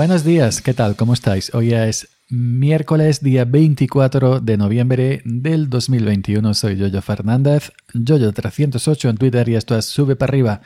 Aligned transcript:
Buenos 0.00 0.24
días, 0.24 0.62
¿qué 0.62 0.72
tal? 0.72 0.96
¿Cómo 0.96 1.12
estáis? 1.12 1.52
Hoy 1.52 1.74
es 1.74 2.08
miércoles, 2.30 3.22
día 3.22 3.44
24 3.44 4.40
de 4.40 4.56
noviembre 4.56 5.20
del 5.26 5.68
2021. 5.68 6.54
Soy 6.54 6.76
Yoyo 6.76 7.02
Fernández, 7.02 7.70
Yoyo308 7.92 9.10
en 9.10 9.16
Twitter 9.18 9.46
y 9.50 9.56
esto 9.56 9.76
es 9.76 9.84
Sube 9.84 10.16
para 10.16 10.30
arriba, 10.30 10.62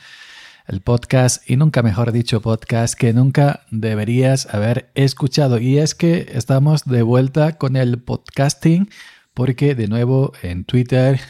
el 0.68 0.82
podcast 0.82 1.50
y 1.50 1.56
nunca 1.56 1.82
mejor 1.82 2.12
dicho 2.12 2.40
podcast 2.42 2.94
que 2.94 3.12
nunca 3.12 3.66
deberías 3.72 4.46
haber 4.54 4.92
escuchado. 4.94 5.58
Y 5.58 5.78
es 5.78 5.96
que 5.96 6.30
estamos 6.32 6.84
de 6.84 7.02
vuelta 7.02 7.58
con 7.58 7.74
el 7.74 8.00
podcasting 8.00 8.88
porque 9.34 9.74
de 9.74 9.88
nuevo 9.88 10.32
en 10.42 10.64
Twitter, 10.64 11.20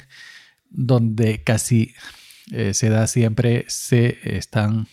donde 0.69 1.43
casi 1.43 1.95
eh, 2.53 2.75
se 2.75 2.91
da 2.91 3.07
siempre, 3.07 3.65
se 3.69 4.19
están 4.37 4.89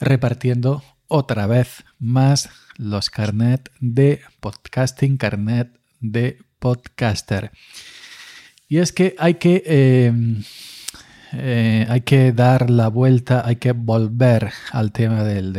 repartiendo 0.00 0.82
otra 1.08 1.46
vez 1.46 1.84
más 1.98 2.50
los 2.76 3.10
carnet 3.10 3.70
de 3.80 4.20
podcasting, 4.40 5.16
carnet 5.16 5.68
de 6.00 6.38
podcaster. 6.58 7.50
Y 8.68 8.78
es 8.78 8.92
que 8.92 9.16
hay 9.18 9.34
que, 9.34 9.62
eh, 9.66 10.12
eh, 11.32 11.86
hay 11.88 12.00
que 12.02 12.32
dar 12.32 12.70
la 12.70 12.88
vuelta, 12.88 13.42
hay 13.44 13.56
que 13.56 13.72
volver 13.72 14.52
al 14.70 14.92
tema 14.92 15.24
del, 15.24 15.52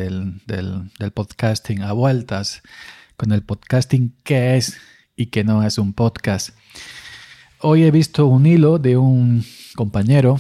del 0.46 1.12
podcasting, 1.12 1.82
a 1.82 1.92
vueltas 1.92 2.62
con 3.18 3.32
el 3.32 3.42
podcasting, 3.42 4.16
qué 4.24 4.56
es 4.56 4.78
y 5.16 5.28
qué 5.28 5.44
no 5.44 5.64
es 5.64 5.78
un 5.78 5.94
podcast. 5.94 6.52
Hoy 7.62 7.84
he 7.84 7.92
visto 7.92 8.28
un 8.28 8.46
hilo 8.46 8.80
de 8.80 8.96
un 8.96 9.44
compañero, 9.76 10.40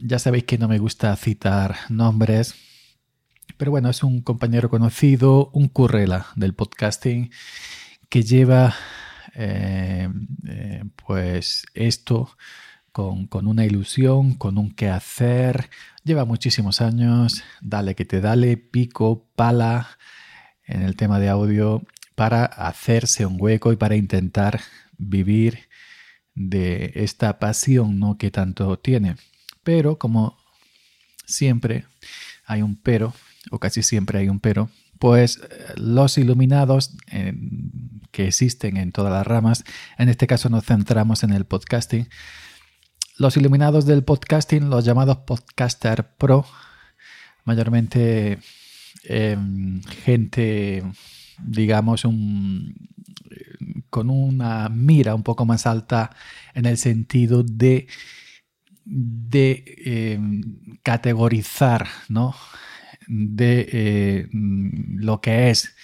ya 0.00 0.18
sabéis 0.18 0.44
que 0.44 0.56
no 0.56 0.68
me 0.68 0.78
gusta 0.78 1.14
citar 1.16 1.76
nombres, 1.90 2.54
pero 3.56 3.70
bueno, 3.70 3.90
es 3.90 4.02
un 4.02 4.20
compañero 4.20 4.68
conocido, 4.68 5.50
un 5.52 5.68
currela 5.68 6.26
del 6.36 6.54
podcasting 6.54 7.30
que 8.08 8.22
lleva 8.22 8.74
eh, 9.34 10.08
eh, 10.46 10.84
pues 11.06 11.66
esto 11.74 12.36
con, 12.94 13.48
una 13.48 13.64
ilusión, 13.64 14.34
con 14.34 14.56
un 14.56 14.70
quehacer. 14.70 15.68
Lleva 16.04 16.24
muchísimos 16.24 16.80
años, 16.80 17.42
dale 17.60 17.96
que 17.96 18.04
te 18.04 18.20
dale, 18.20 18.56
pico, 18.56 19.26
pala 19.34 19.98
en 20.64 20.82
el 20.82 20.94
tema 20.94 21.18
de 21.18 21.28
audio 21.28 21.82
para 22.14 22.44
hacerse 22.44 23.26
un 23.26 23.36
hueco 23.40 23.72
y 23.72 23.76
para 23.76 23.96
intentar 23.96 24.60
vivir 24.96 25.68
de 26.36 26.92
esta 26.94 27.40
pasión 27.40 27.98
¿no? 27.98 28.16
que 28.16 28.30
tanto 28.30 28.78
tiene. 28.78 29.16
Pero 29.64 29.98
como 29.98 30.38
siempre 31.26 31.86
hay 32.46 32.62
un 32.62 32.76
pero, 32.76 33.12
o 33.50 33.58
casi 33.58 33.82
siempre 33.82 34.18
hay 34.18 34.28
un 34.28 34.40
pero, 34.40 34.70
pues 34.98 35.38
eh, 35.38 35.74
los 35.76 36.18
iluminados 36.18 36.96
que 38.10 38.28
existen 38.28 38.76
en 38.76 38.92
todas 38.92 39.12
las 39.12 39.26
ramas, 39.26 39.64
en 39.98 40.08
este 40.08 40.26
caso 40.26 40.48
nos 40.48 40.64
centramos 40.64 41.22
en 41.22 41.32
el 41.32 41.44
podcasting, 41.44 42.08
los 43.16 43.36
iluminados 43.36 43.86
del 43.86 44.02
podcasting, 44.02 44.70
los 44.70 44.84
llamados 44.84 45.18
podcaster 45.18 46.16
pro, 46.16 46.44
mayormente 47.44 48.38
em, 49.04 49.82
gente, 50.04 50.82
digamos, 51.38 52.04
un, 52.04 52.74
con 53.90 54.10
una 54.10 54.68
mira 54.68 55.14
un 55.14 55.22
poco 55.22 55.44
más 55.44 55.66
alta 55.66 56.10
en 56.54 56.66
el 56.66 56.76
sentido 56.76 57.44
de, 57.44 57.86
de 58.84 59.64
em, 59.84 60.42
categorizar, 60.82 61.86
¿no? 62.08 62.34
De 63.08 63.68
eh, 63.72 64.28
lo 64.32 65.20
que 65.20 65.50
es 65.50 65.74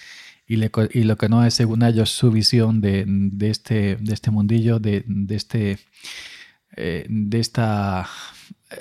y, 0.47 0.57
lo 0.57 1.17
que 1.17 1.29
no 1.29 1.45
es, 1.45 1.53
según 1.53 1.81
ellos, 1.81 2.09
su 2.09 2.29
visión 2.29 2.81
de, 2.81 3.05
este, 3.39 3.97
este 4.11 4.31
mundillo, 4.31 4.79
de, 4.79 5.05
este, 5.29 5.79
eh, 6.75 7.07
esta, 7.31 8.09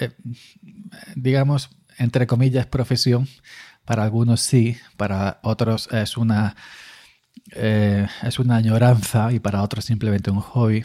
eh, 0.00 0.10
digamos, 1.14 1.70
entre 1.96 2.26
comillas, 2.26 2.66
profesión. 2.66 3.28
Para 3.84 4.02
algunos 4.02 4.40
sí, 4.40 4.78
para 4.96 5.38
otros 5.42 5.88
es 5.92 6.16
una, 6.16 6.56
es 7.52 8.38
una 8.40 8.56
añoranza 8.56 9.32
y 9.32 9.38
para 9.38 9.62
otros 9.62 9.84
simplemente 9.84 10.32
un 10.32 10.40
hobby. 10.40 10.84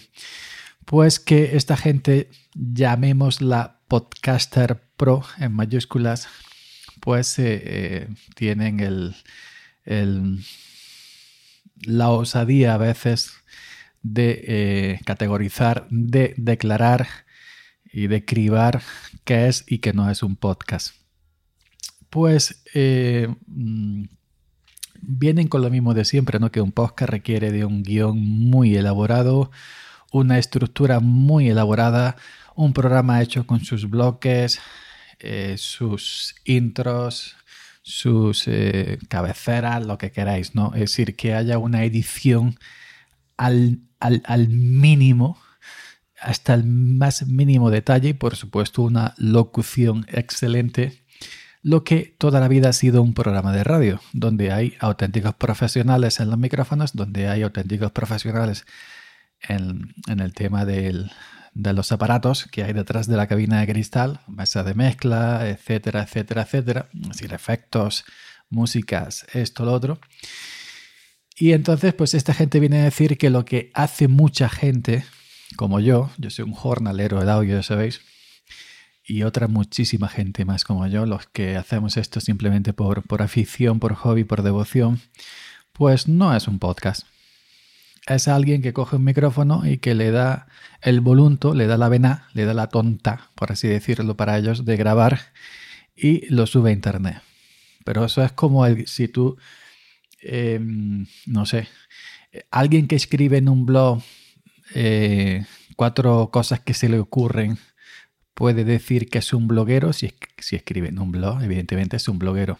Pues 0.85 1.19
que 1.19 1.55
esta 1.55 1.77
gente, 1.77 2.29
llamémosla 2.53 3.79
podcaster 3.87 4.83
pro 4.97 5.23
en 5.39 5.53
mayúsculas, 5.53 6.27
pues 6.99 7.37
eh, 7.39 7.61
eh, 7.65 8.07
tienen 8.35 8.79
el, 8.79 9.15
la 11.81 12.09
osadía 12.09 12.73
a 12.73 12.77
veces 12.77 13.33
de 14.01 14.43
eh, 14.47 14.99
categorizar, 15.05 15.87
de 15.89 16.33
declarar 16.37 17.07
y 17.91 18.07
de 18.07 18.25
cribar 18.25 18.81
qué 19.23 19.47
es 19.47 19.63
y 19.67 19.79
qué 19.79 19.93
no 19.93 20.09
es 20.09 20.23
un 20.23 20.35
podcast. 20.35 20.95
Pues 22.09 22.63
mm, 22.73 24.03
vienen 25.01 25.47
con 25.47 25.61
lo 25.61 25.69
mismo 25.69 25.93
de 25.93 26.05
siempre, 26.05 26.39
¿no? 26.39 26.51
Que 26.51 26.61
un 26.61 26.71
podcast 26.71 27.11
requiere 27.11 27.51
de 27.51 27.65
un 27.65 27.83
guion 27.83 28.17
muy 28.19 28.75
elaborado, 28.75 29.51
una 30.11 30.39
estructura 30.39 30.99
muy 30.99 31.49
elaborada, 31.49 32.15
un 32.55 32.73
programa 32.73 33.21
hecho 33.21 33.45
con 33.45 33.63
sus 33.65 33.89
bloques, 33.89 34.59
eh, 35.19 35.55
sus 35.57 36.35
intros, 36.45 37.35
sus 37.81 38.47
eh, 38.47 38.97
cabeceras, 39.09 39.85
lo 39.85 39.97
que 39.97 40.11
queráis, 40.11 40.55
¿no? 40.55 40.73
Es 40.73 40.91
decir, 40.91 41.15
que 41.15 41.33
haya 41.33 41.57
una 41.57 41.83
edición 41.83 42.57
al, 43.37 43.79
al, 43.99 44.47
mínimo, 44.49 45.39
hasta 46.19 46.53
el 46.53 46.65
más 46.65 47.27
mínimo 47.27 47.69
detalle 47.69 48.09
y 48.09 48.13
por 48.13 48.35
supuesto 48.35 48.81
una 48.81 49.13
locución 49.17 50.05
excelente 50.09 51.03
lo 51.61 51.83
que 51.83 52.15
toda 52.19 52.39
la 52.39 52.47
vida 52.47 52.69
ha 52.69 52.73
sido 52.73 53.01
un 53.01 53.15
programa 53.15 53.51
de 53.51 53.63
radio, 53.63 53.99
donde 54.13 54.51
hay 54.51 54.75
auténticos 54.79 55.33
profesionales 55.33 56.19
en 56.19 56.29
los 56.29 56.37
micrófonos, 56.37 56.93
donde 56.93 57.27
hay 57.27 57.41
auténticos 57.41 57.91
profesionales 57.91 58.65
en 59.49 60.19
el 60.19 60.33
tema 60.33 60.63
del, 60.63 61.11
de 61.55 61.73
los 61.73 61.91
aparatos 61.93 62.45
que 62.51 62.63
hay 62.63 62.73
detrás 62.73 63.07
de 63.07 63.15
la 63.15 63.27
cabina 63.27 63.61
de 63.61 63.67
cristal, 63.67 64.19
mesa 64.27 64.63
de 64.63 64.75
mezcla, 64.75 65.49
etcétera, 65.49 66.03
etcétera, 66.03 66.41
etcétera, 66.43 66.89
es 67.09 67.21
efectos, 67.21 68.03
músicas, 68.49 69.25
esto, 69.33 69.65
lo 69.65 69.71
otro. 69.73 69.99
Y 71.37 71.53
entonces, 71.53 71.93
pues 71.93 72.13
esta 72.13 72.33
gente 72.33 72.59
viene 72.59 72.81
a 72.81 72.83
decir 72.83 73.17
que 73.17 73.29
lo 73.29 73.45
que 73.45 73.71
hace 73.73 74.07
mucha 74.09 74.49
gente, 74.49 75.05
como 75.55 75.79
yo, 75.79 76.11
yo 76.17 76.29
soy 76.29 76.43
un 76.43 76.53
jornalero 76.53 77.23
de 77.23 77.31
audio, 77.31 77.55
ya 77.55 77.63
sabéis, 77.63 78.01
y 79.07 79.23
otra 79.23 79.47
muchísima 79.47 80.09
gente 80.09 80.43
más 80.43 80.65
como 80.65 80.85
yo, 80.87 81.05
los 81.05 81.25
que 81.27 81.55
hacemos 81.55 81.95
esto 81.95 82.19
simplemente 82.19 82.73
por, 82.73 83.03
por 83.03 83.21
afición, 83.21 83.79
por 83.79 83.95
hobby, 83.95 84.25
por 84.25 84.43
devoción, 84.43 84.99
pues 85.71 86.07
no 86.07 86.35
es 86.35 86.49
un 86.49 86.59
podcast 86.59 87.07
es 88.07 88.27
alguien 88.27 88.61
que 88.61 88.73
coge 88.73 88.97
un 88.97 89.03
micrófono 89.03 89.65
y 89.65 89.77
que 89.79 89.95
le 89.95 90.11
da 90.11 90.47
el 90.81 91.01
volunto, 91.01 91.53
le 91.53 91.65
da 91.65 91.77
la 91.77 91.89
vena, 91.89 92.27
le 92.33 92.45
da 92.45 92.53
la 92.53 92.67
tonta, 92.67 93.31
por 93.35 93.51
así 93.51 93.67
decirlo 93.67 94.15
para 94.15 94.37
ellos, 94.37 94.65
de 94.65 94.77
grabar 94.77 95.19
y 95.95 96.27
lo 96.33 96.45
sube 96.45 96.69
a 96.69 96.73
internet. 96.73 97.21
Pero 97.83 98.05
eso 98.05 98.23
es 98.23 98.31
como 98.31 98.65
el, 98.65 98.87
si 98.87 99.07
tú, 99.07 99.37
em, 100.21 101.07
no 101.25 101.45
sé, 101.45 101.67
alguien 102.51 102.87
que 102.87 102.95
escribe 102.95 103.37
en 103.37 103.49
un 103.49 103.65
blog 103.65 104.01
eh, 104.73 105.45
cuatro 105.75 106.29
cosas 106.31 106.59
que 106.59 106.73
se 106.73 106.89
le 106.89 106.99
ocurren, 106.99 107.57
puede 108.33 108.65
decir 108.65 109.09
que 109.09 109.19
es 109.19 109.33
un 109.33 109.47
bloguero, 109.47 109.93
si, 109.93 110.13
si 110.37 110.55
escribe 110.55 110.89
en 110.89 110.99
un 110.99 111.11
blog, 111.11 111.41
evidentemente 111.43 111.97
es 111.97 112.07
un 112.07 112.19
bloguero. 112.19 112.59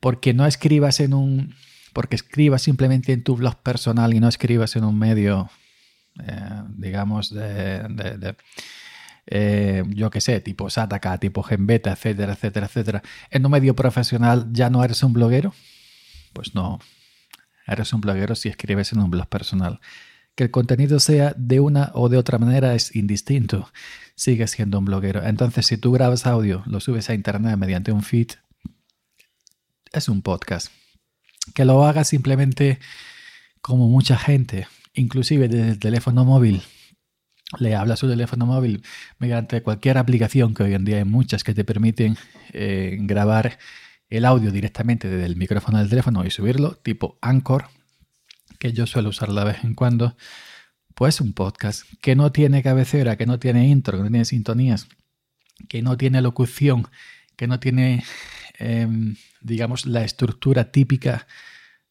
Porque 0.00 0.34
no 0.34 0.46
escribas 0.46 1.00
en 1.00 1.14
un, 1.14 1.54
porque 1.96 2.16
escribas 2.16 2.60
simplemente 2.60 3.14
en 3.14 3.22
tu 3.22 3.36
blog 3.36 3.62
personal 3.62 4.12
y 4.12 4.20
no 4.20 4.28
escribas 4.28 4.76
en 4.76 4.84
un 4.84 4.98
medio, 4.98 5.48
eh, 6.22 6.62
digamos, 6.76 7.32
de, 7.32 8.36
eh, 9.24 9.82
yo 9.88 10.10
qué 10.10 10.20
sé, 10.20 10.42
tipo 10.42 10.68
Sataka, 10.68 11.16
tipo 11.16 11.42
Genbeta, 11.42 11.92
etcétera, 11.92 12.34
etcétera, 12.34 12.66
etcétera. 12.66 13.02
En 13.30 13.46
un 13.46 13.52
medio 13.52 13.74
profesional 13.74 14.46
ya 14.52 14.68
no 14.68 14.84
eres 14.84 15.02
un 15.02 15.14
bloguero. 15.14 15.54
Pues 16.34 16.54
no, 16.54 16.80
eres 17.66 17.90
un 17.94 18.02
bloguero 18.02 18.34
si 18.34 18.50
escribes 18.50 18.92
en 18.92 18.98
un 18.98 19.10
blog 19.10 19.30
personal. 19.30 19.80
Que 20.34 20.44
el 20.44 20.50
contenido 20.50 21.00
sea 21.00 21.32
de 21.38 21.60
una 21.60 21.92
o 21.94 22.10
de 22.10 22.18
otra 22.18 22.36
manera 22.36 22.74
es 22.74 22.94
indistinto. 22.94 23.72
Sigues 24.16 24.50
siendo 24.50 24.80
un 24.80 24.84
bloguero. 24.84 25.24
Entonces, 25.24 25.64
si 25.64 25.78
tú 25.78 25.92
grabas 25.92 26.26
audio, 26.26 26.62
lo 26.66 26.78
subes 26.80 27.08
a 27.08 27.14
internet 27.14 27.56
mediante 27.56 27.90
un 27.90 28.02
feed, 28.02 28.32
es 29.94 30.10
un 30.10 30.20
podcast 30.20 30.70
que 31.54 31.64
lo 31.64 31.84
haga 31.84 32.04
simplemente 32.04 32.78
como 33.60 33.88
mucha 33.88 34.16
gente, 34.16 34.66
inclusive 34.94 35.48
desde 35.48 35.70
el 35.70 35.78
teléfono 35.78 36.24
móvil. 36.24 36.62
Le 37.58 37.74
habla 37.76 37.94
a 37.94 37.96
su 37.96 38.08
teléfono 38.08 38.46
móvil 38.46 38.82
mediante 39.18 39.62
cualquier 39.62 39.98
aplicación, 39.98 40.54
que 40.54 40.64
hoy 40.64 40.74
en 40.74 40.84
día 40.84 40.96
hay 40.98 41.04
muchas 41.04 41.44
que 41.44 41.54
te 41.54 41.64
permiten 41.64 42.16
eh, 42.52 42.96
grabar 43.00 43.58
el 44.08 44.24
audio 44.24 44.50
directamente 44.50 45.08
desde 45.08 45.26
el 45.26 45.36
micrófono 45.36 45.78
del 45.78 45.88
teléfono 45.88 46.24
y 46.24 46.30
subirlo, 46.30 46.74
tipo 46.76 47.18
Anchor, 47.20 47.68
que 48.58 48.72
yo 48.72 48.86
suelo 48.86 49.10
usar 49.10 49.32
de 49.32 49.44
vez 49.44 49.64
en 49.64 49.74
cuando, 49.74 50.16
pues 50.94 51.20
un 51.20 51.32
podcast 51.32 51.84
que 52.00 52.16
no 52.16 52.32
tiene 52.32 52.62
cabecera, 52.62 53.16
que 53.16 53.26
no 53.26 53.38
tiene 53.38 53.68
intro, 53.68 53.98
que 53.98 54.04
no 54.04 54.10
tiene 54.10 54.24
sintonías, 54.24 54.88
que 55.68 55.82
no 55.82 55.96
tiene 55.96 56.22
locución, 56.22 56.88
que 57.36 57.46
no 57.46 57.60
tiene, 57.60 58.04
em, 58.58 59.16
digamos, 59.40 59.86
la 59.86 60.04
estructura 60.04 60.70
típica 60.70 61.26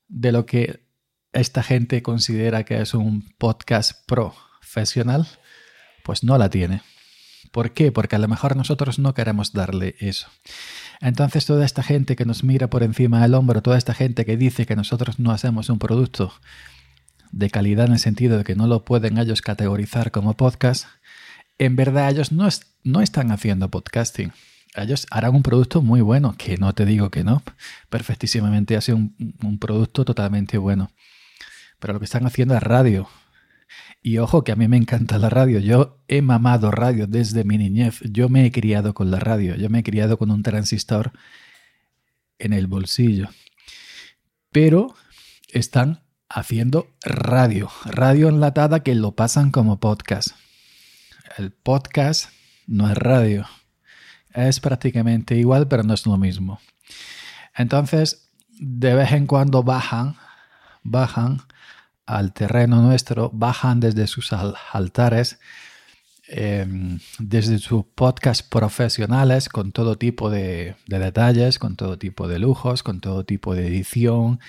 de 0.08 0.32
lo 0.32 0.46
que 0.46 0.86
esta 1.34 1.64
gente 1.64 2.02
considera 2.02 2.64
que 2.64 2.82
es 2.82 2.94
un 2.94 3.24
podcast 3.38 4.06
profesional, 4.08 5.28
pues 6.04 6.24
no 6.24 6.38
la 6.38 6.50
tiene. 6.50 6.82
¿Por 7.52 7.72
qué? 7.72 7.92
Porque 7.92 8.16
a 8.16 8.20
lo 8.20 8.28
mejor 8.28 8.56
nosotros 8.56 9.00
no 9.00 9.14
queremos 9.14 9.54
darle 9.54 9.96
eso. 10.00 10.28
Entonces 11.02 11.46
toda 11.46 11.66
esta 11.66 11.84
gente 11.84 12.16
que 12.16 12.26
nos 12.26 12.44
mira 12.44 12.70
por 12.70 12.84
encima 12.84 13.22
del 13.22 13.34
hombro, 13.34 13.62
toda 13.62 13.78
esta 13.78 13.94
gente 13.94 14.26
que 14.26 14.38
dice 14.38 14.66
que 14.66 14.76
nosotros 14.76 15.20
no 15.20 15.32
hacemos 15.32 15.70
un 15.70 15.80
producto 15.80 16.34
de 17.32 17.50
calidad 17.50 17.88
en 17.88 17.94
el 17.94 18.00
sentido 18.00 18.38
de 18.38 18.44
que 18.44 18.56
no 18.56 18.68
lo 18.68 18.86
pueden 18.86 19.18
ellos 19.18 19.42
categorizar 19.42 20.12
como 20.12 20.38
podcast, 20.38 20.86
en 21.58 21.76
verdad 21.76 22.12
ellos 22.12 22.32
no, 22.32 22.48
no 22.84 23.02
están 23.02 23.32
haciendo 23.32 23.70
podcasting. 23.70 24.32
Ellos 24.76 25.08
harán 25.10 25.36
un 25.36 25.44
producto 25.44 25.82
muy 25.82 26.02
bueno, 26.02 26.36
que 26.38 26.58
no 26.58 26.74
te 26.74 26.86
digo 26.86 27.10
que 27.10 27.24
no, 27.24 27.42
perfectísimamente 27.90 28.76
hace 28.76 28.94
un, 28.94 29.16
un 29.44 29.60
producto 29.60 30.06
totalmente 30.06 30.58
bueno. 30.58 30.92
Pero 31.80 31.94
lo 31.94 32.00
que 32.00 32.06
están 32.06 32.26
haciendo 32.26 32.56
es 32.56 32.64
radio, 32.64 33.08
y 34.06 34.20
ojo 34.20 34.44
que 34.44 34.52
a 34.52 34.56
mí 34.56 34.68
me 34.68 34.78
encanta 34.78 35.18
la 35.18 35.32
radio. 35.32 35.60
Yo 35.60 35.98
he 36.08 36.22
mamado 36.22 36.70
radio 36.70 37.08
desde 37.08 37.44
mi 37.44 37.58
niñez. 37.58 38.02
Yo 38.04 38.30
me 38.30 38.46
he 38.46 38.52
criado 38.52 38.94
con 38.94 39.10
la 39.10 39.20
radio. 39.20 39.56
Yo 39.56 39.68
me 39.72 39.80
he 39.80 39.84
criado 39.84 40.20
con 40.20 40.30
un 40.30 40.44
transistor 40.44 41.12
en 42.38 42.54
el 42.54 42.68
bolsillo. 42.68 43.30
Pero 44.52 44.94
están 45.50 46.04
haciendo 46.30 46.88
radio. 47.02 47.72
Radio 47.86 48.30
enlatada 48.30 48.84
que 48.84 48.94
lo 48.94 49.16
pasan 49.16 49.50
como 49.50 49.80
podcast. 49.80 50.36
El 51.40 51.52
podcast 51.52 52.30
no 52.68 52.88
es 52.88 52.96
radio. 52.96 53.48
Es 54.36 54.60
prácticamente 54.60 55.36
igual, 55.36 55.68
pero 55.68 55.84
no 55.84 55.94
es 55.94 56.06
lo 56.06 56.18
mismo. 56.18 56.60
Entonces, 57.56 58.30
de 58.60 58.94
vez 58.94 59.14
en 59.14 59.28
cuando 59.28 59.64
bajan, 59.64 60.18
bajan 60.84 61.42
al 62.06 62.34
terreno 62.34 62.82
nuestro, 62.82 63.32
bajan 63.34 63.80
desde 63.80 64.08
sus 64.08 64.32
altares, 64.34 65.40
em, 66.28 67.00
desde 67.18 67.60
sus 67.60 67.86
podcasts 67.86 68.44
profesionales, 68.44 69.48
con 69.48 69.72
todo 69.72 69.98
tipo 69.98 70.30
de, 70.30 70.76
detalles, 70.86 71.58
con 71.58 71.78
todo 71.78 71.98
tipo 71.98 72.28
de 72.28 72.40
lujos, 72.40 72.84
con 72.84 73.00
todo 73.00 73.24
tipo 73.24 73.56
de 73.56 73.68
edición, 73.68 74.40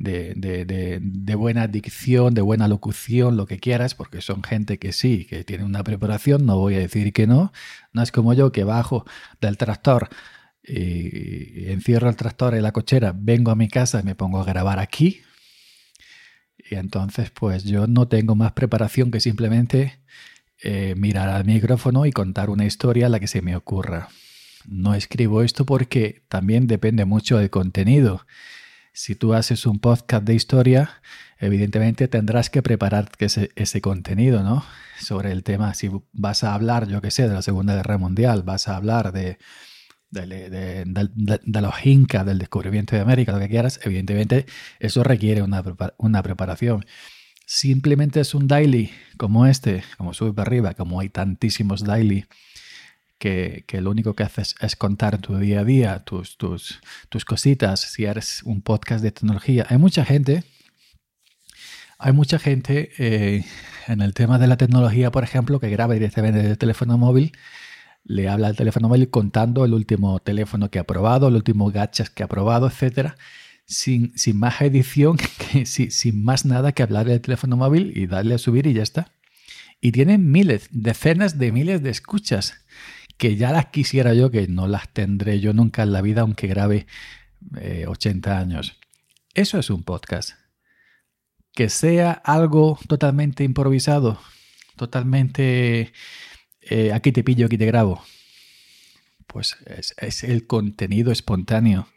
de, 0.00 1.34
buena 1.36 1.66
dicción, 1.68 2.34
de 2.34 2.42
buena 2.42 2.68
locución, 2.68 3.36
lo 3.36 3.46
que 3.46 3.58
quieras, 3.58 3.94
porque 3.94 4.20
son 4.20 4.42
gente 4.42 4.78
que 4.78 4.92
sí, 4.92 5.26
que 5.26 5.44
tiene 5.44 5.64
una 5.64 5.84
preparación, 5.84 6.46
no 6.46 6.58
voy 6.58 6.74
a 6.74 6.78
decir 6.78 7.12
que 7.12 7.26
no, 7.26 7.52
no 7.92 8.02
es 8.02 8.10
como 8.12 8.32
yo 8.34 8.52
que 8.52 8.64
bajo 8.64 9.04
del 9.40 9.56
tractor 9.56 10.08
y 10.62 11.70
encierro 11.70 12.08
el 12.08 12.16
tractor 12.16 12.54
en 12.54 12.62
la 12.62 12.72
cochera, 12.72 13.12
vengo 13.16 13.50
a 13.50 13.56
mi 13.56 13.68
casa 13.68 14.00
y 14.00 14.04
me 14.04 14.14
pongo 14.14 14.40
a 14.40 14.44
grabar 14.44 14.78
aquí, 14.78 15.22
y 16.70 16.76
entonces, 16.76 17.30
pues 17.30 17.64
yo 17.64 17.88
no 17.88 18.06
tengo 18.06 18.36
más 18.36 18.52
preparación 18.52 19.10
que 19.10 19.18
simplemente 19.18 19.98
eh, 20.62 20.94
mirar 20.96 21.28
al 21.28 21.44
micrófono 21.44 22.06
y 22.06 22.12
contar 22.12 22.48
una 22.48 22.64
historia 22.64 23.06
a 23.06 23.08
la 23.08 23.18
que 23.18 23.26
se 23.26 23.42
me 23.42 23.56
ocurra. 23.56 24.08
No 24.68 24.94
escribo 24.94 25.42
esto 25.42 25.66
porque 25.66 26.22
también 26.28 26.68
depende 26.68 27.04
mucho 27.04 27.38
del 27.38 27.50
contenido. 27.50 28.24
Si 28.92 29.14
tú 29.14 29.34
haces 29.34 29.66
un 29.66 29.78
podcast 29.78 30.24
de 30.24 30.34
historia, 30.34 31.00
evidentemente 31.38 32.08
tendrás 32.08 32.50
que 32.50 32.62
preparar 32.62 33.10
ese, 33.18 33.80
contenido, 33.80 34.42
¿no? 34.42 34.64
Sobre 34.98 35.30
el 35.32 35.44
tema, 35.44 35.74
si 35.74 35.90
vas 36.12 36.44
a 36.44 36.54
hablar, 36.54 36.88
yo 36.88 37.00
qué 37.00 37.10
sé, 37.10 37.28
de 37.28 37.34
la 37.34 37.42
Segunda 37.42 37.74
Guerra 37.76 37.98
Mundial, 37.98 38.42
vas 38.42 38.68
a 38.68 38.76
hablar 38.76 39.12
de, 39.12 39.38
de, 40.10 41.60
los 41.60 41.86
incas, 41.86 42.26
del 42.26 42.38
descubrimiento 42.38 42.96
de 42.96 43.02
América, 43.02 43.32
lo 43.32 43.38
que 43.38 43.48
quieras, 43.48 43.80
evidentemente 43.84 44.46
eso 44.80 45.04
requiere 45.04 45.42
una, 45.42 45.62
una 45.98 46.22
preparación. 46.22 46.84
Simplemente 47.46 48.20
es 48.20 48.34
un 48.34 48.48
daily 48.48 48.90
como 49.16 49.46
este, 49.46 49.82
como 49.98 50.14
sube 50.14 50.32
para 50.32 50.48
arriba, 50.48 50.74
como 50.74 51.00
hay 51.00 51.08
tantísimos 51.08 51.84
daily, 51.84 52.26
que, 53.20 53.62
que, 53.68 53.80
lo 53.80 53.92
único 53.92 54.14
que 54.14 54.24
haces 54.24 54.56
es 54.60 54.74
contar 54.74 55.18
tu 55.18 55.36
día 55.38 55.60
a 55.60 55.64
día, 55.64 56.00
tus, 56.00 56.36
tus, 56.36 56.80
tus 57.08 57.24
cositas, 57.24 57.78
si 57.78 58.06
eres 58.06 58.42
un 58.42 58.62
podcast 58.62 59.04
de 59.04 59.12
tecnología. 59.12 59.64
Hay 59.68 59.78
mucha 59.78 60.04
gente, 60.04 60.42
hay 61.98 62.12
mucha 62.12 62.40
gente 62.40 62.90
eh, 62.98 63.44
en 63.86 64.00
el 64.00 64.12
tema 64.14 64.40
de 64.40 64.48
la 64.48 64.56
tecnología, 64.56 65.12
por 65.12 65.22
ejemplo, 65.22 65.60
que 65.60 65.70
graba 65.70 65.94
directamente 65.94 66.38
desde 66.38 66.52
el 66.52 66.58
teléfono 66.58 66.98
móvil 66.98 67.32
le 68.04 68.28
habla 68.28 68.48
al 68.48 68.56
teléfono 68.56 68.88
móvil 68.88 69.10
contando 69.10 69.64
el 69.64 69.74
último 69.74 70.18
teléfono 70.20 70.70
que 70.70 70.78
ha 70.78 70.84
probado, 70.84 71.28
el 71.28 71.34
último 71.34 71.70
gachas 71.70 72.10
que 72.10 72.22
ha 72.22 72.28
probado, 72.28 72.66
etcétera, 72.66 73.16
sin, 73.66 74.16
sin 74.16 74.38
más 74.38 74.60
edición, 74.62 75.18
sin, 75.64 75.90
sin 75.90 76.24
más 76.24 76.44
nada 76.44 76.72
que 76.72 76.82
hablar 76.82 77.06
del 77.06 77.20
teléfono 77.20 77.56
móvil 77.56 77.92
y 77.94 78.06
darle 78.06 78.34
a 78.34 78.38
subir 78.38 78.66
y 78.66 78.74
ya 78.74 78.82
está. 78.82 79.12
Y 79.80 79.92
tienen 79.92 80.30
miles, 80.30 80.68
decenas 80.72 81.38
de 81.38 81.52
miles 81.52 81.82
de 81.82 81.90
escuchas, 81.90 82.54
que 83.20 83.36
ya 83.36 83.52
las 83.52 83.66
quisiera 83.66 84.14
yo, 84.14 84.30
que 84.30 84.48
no 84.48 84.66
las 84.66 84.88
tendré 84.88 85.40
yo 85.40 85.52
nunca 85.52 85.82
en 85.82 85.92
la 85.92 86.00
vida, 86.00 86.22
aunque 86.22 86.46
grabe 86.46 86.86
80 87.86 88.30
eh, 88.30 88.34
años. 88.34 88.78
Eso 89.34 89.58
es 89.58 89.68
un 89.68 89.82
podcast. 89.82 90.30
Que 91.52 91.68
sea 91.68 92.12
algo 92.12 92.78
totalmente 92.88 93.44
improvisado, 93.44 94.18
totalmente 94.74 95.92
eh, 96.62 96.92
aquí 96.94 97.12
te 97.12 97.22
pillo, 97.22 97.44
aquí 97.44 97.58
te 97.58 97.66
grabo. 97.66 98.02
Pues 99.26 99.58
es, 99.98 100.24
el 100.24 100.46
contenido 100.46 101.12
espontáneo. 101.12 101.88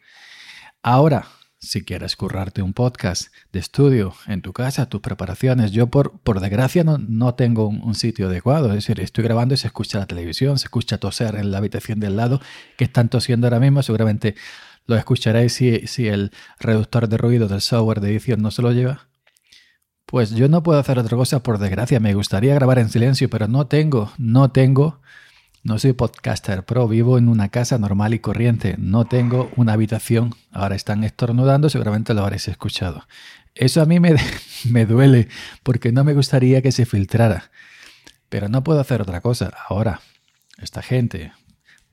Ahora, 0.82 1.26
si 1.64 1.84
quieres 1.84 2.16
currarte 2.16 2.62
un 2.62 2.72
podcast 2.72 3.32
de 3.52 3.60
estudio 3.60 4.14
en 4.26 4.42
tu 4.42 4.52
casa, 4.52 4.88
tus 4.88 5.00
preparaciones, 5.00 5.72
yo 5.72 5.88
por, 5.88 6.18
por 6.20 6.40
desgracia 6.40 6.84
no, 6.84 6.98
no 6.98 7.34
tengo 7.34 7.66
un, 7.66 7.94
sitio 7.94 8.28
adecuado. 8.28 8.68
Es 8.68 8.74
decir, 8.74 9.00
estoy 9.00 9.24
grabando 9.24 9.54
y 9.54 9.56
se 9.56 9.66
escucha 9.66 9.98
la 9.98 10.06
televisión, 10.06 10.58
se 10.58 10.66
escucha 10.66 10.98
toser 10.98 11.36
en 11.36 11.50
la 11.50 11.58
habitación 11.58 12.00
del 12.00 12.16
lado, 12.16 12.40
que 12.76 12.84
están 12.84 13.08
tosiendo 13.08 13.46
ahora 13.46 13.60
mismo. 13.60 13.82
Seguramente 13.82 14.34
lo 14.86 14.96
escucharéis 14.96 15.52
si, 15.52 15.86
si 15.86 16.08
el 16.08 16.30
reductor 16.60 17.08
de 17.08 17.16
ruido 17.16 17.48
del 17.48 17.60
software 17.60 18.00
de 18.00 18.10
edición 18.10 18.42
no 18.42 18.50
se 18.50 18.62
lo 18.62 18.72
lleva. 18.72 19.08
Pues 20.06 20.30
yo 20.30 20.48
no 20.48 20.62
puedo 20.62 20.78
hacer 20.78 20.98
otra 20.98 21.16
cosa 21.16 21.42
por 21.42 21.58
desgracia. 21.58 21.98
Me 21.98 22.14
gustaría 22.14 22.54
grabar 22.54 22.78
en 22.78 22.90
silencio, 22.90 23.30
pero 23.30 23.48
no 23.48 23.66
tengo, 23.66 24.12
no 24.18 24.50
tengo. 24.50 25.00
No 25.64 25.78
soy 25.78 25.94
podcaster 25.94 26.62
pro, 26.62 26.86
vivo 26.86 27.16
en 27.16 27.30
una 27.30 27.48
casa 27.48 27.78
normal 27.78 28.12
y 28.12 28.18
corriente. 28.18 28.76
No 28.78 29.06
tengo 29.06 29.50
una 29.56 29.72
habitación. 29.72 30.34
Ahora 30.52 30.76
están 30.76 31.04
estornudando, 31.04 31.70
seguramente 31.70 32.12
lo 32.12 32.20
habréis 32.20 32.48
escuchado. 32.48 33.06
Eso 33.54 33.80
a 33.80 33.86
mí 33.86 33.98
me, 33.98 34.14
me 34.70 34.84
duele 34.84 35.28
porque 35.62 35.90
no 35.90 36.04
me 36.04 36.12
gustaría 36.12 36.60
que 36.60 36.70
se 36.70 36.84
filtrara. 36.84 37.50
Pero 38.28 38.50
no 38.50 38.62
puedo 38.62 38.78
hacer 38.78 39.00
otra 39.00 39.22
cosa. 39.22 39.54
Ahora, 39.66 40.02
esta 40.60 40.82
gente 40.82 41.32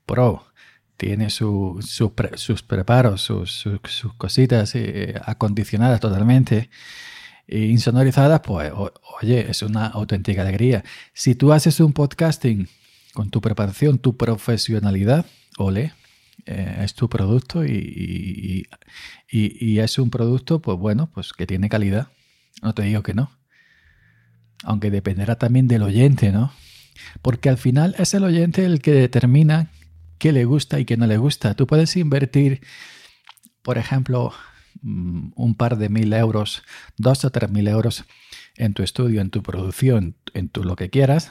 pro 0.04 0.44
tiene 0.98 1.30
sus 1.30 2.12
preparos, 2.68 3.22
sus, 3.22 3.64
cositas 4.18 4.74
eh, 4.74 5.14
acondicionadas 5.24 5.98
totalmente 5.98 6.68
insonorizadas, 7.48 8.40
pues 8.40 8.70
oye, 9.20 9.50
es 9.50 9.62
una 9.62 9.86
auténtica 9.86 10.42
alegría. 10.42 10.84
Si 11.14 11.34
tú 11.34 11.52
haces 11.52 11.80
un 11.80 11.94
podcasting 11.94 12.68
con 13.12 13.30
tu 13.30 13.40
preparación, 13.40 13.98
tu 13.98 14.16
profesionalidad, 14.16 15.26
ole, 15.58 15.92
eh, 16.46 16.80
es 16.82 16.94
tu 16.94 17.08
producto 17.08 17.64
y, 17.64 18.66
y, 19.30 19.78
es 19.78 19.98
un 19.98 20.10
producto, 20.10 20.60
pues 20.60 20.78
bueno, 20.78 21.10
pues 21.12 21.32
que 21.32 21.46
tiene 21.46 21.68
calidad. 21.68 22.08
No 22.62 22.74
te 22.74 22.82
digo 22.82 23.02
que 23.02 23.14
no. 23.14 23.30
Aunque 24.64 24.90
dependerá 24.90 25.36
también 25.36 25.68
del 25.68 25.82
oyente, 25.82 26.32
¿no? 26.32 26.52
Porque 27.20 27.48
al 27.48 27.58
final 27.58 27.94
es 27.98 28.14
el 28.14 28.24
oyente 28.24 28.64
el 28.64 28.80
que 28.80 28.92
determina 28.92 29.70
qué 30.18 30.32
le 30.32 30.44
gusta 30.44 30.78
y 30.80 30.84
qué 30.84 30.96
no 30.96 31.06
le 31.06 31.16
gusta. 31.16 31.54
Tú 31.54 31.66
puedes 31.66 31.96
invertir, 31.96 32.60
por 33.62 33.78
ejemplo, 33.78 34.32
Mm, 34.82 35.30
un 35.36 35.54
par 35.54 35.78
de 35.78 35.88
mil 35.88 36.12
euros, 36.12 36.62
dos 36.96 37.24
o 37.24 37.30
tres 37.30 37.50
mil 37.50 37.68
euros 37.68 38.04
en 38.56 38.74
tu 38.74 38.82
estudio, 38.82 39.20
en 39.20 39.30
tu 39.30 39.42
producción, 39.42 40.16
en 40.34 40.48
tu 40.48 40.64
lo 40.64 40.76
que 40.76 40.90
quieras, 40.90 41.30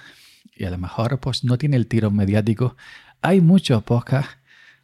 y 0.56 0.66
a 0.66 0.70
lo 0.70 0.78
mejor 0.78 1.20
pues 1.20 1.44
no 1.44 1.58
tiene 1.58 1.78
el 1.78 1.88
tiro 1.88 2.12
mediático. 2.12 2.76
Hay 3.22 3.42
muchos 3.42 3.84
podcasts 3.84 4.38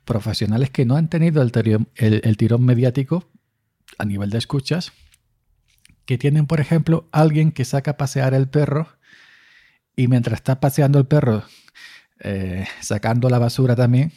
profesionales 0.05 0.69
que 0.69 0.85
no 0.85 0.95
han 0.95 1.09
tenido 1.09 1.41
el, 1.43 2.37
tirón 2.37 2.65
mediático 2.65 3.29
a 3.97 4.05
nivel 4.05 4.29
de 4.29 4.37
escuchas, 4.37 4.93
que 6.05 6.17
tienen, 6.17 6.47
por 6.47 6.61
ejemplo, 6.61 7.07
alguien 7.11 7.51
que 7.51 7.65
saca 7.65 7.91
a 7.91 7.97
pasear 7.97 8.33
el 8.33 8.47
perro 8.47 8.87
y 9.95 10.07
mientras 10.07 10.39
está 10.39 10.59
paseando 10.59 10.97
el 10.97 11.05
perro, 11.05 11.43
eh, 12.19 12.65
sacando 12.79 13.29
la 13.29 13.39
basura 13.39 13.75
también, 13.75 14.13